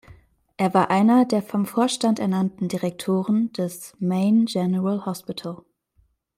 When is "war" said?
0.73-0.89